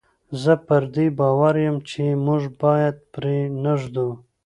زه 0.41 0.53
پر 0.65 0.83
دې 0.95 1.05
باور 1.19 1.55
یم 1.65 1.77
چې 1.89 2.03
موږ 2.25 2.41
باید 2.61 2.95
پرې 3.13 3.37
نه 3.63 3.73
ږدو. 3.81 4.09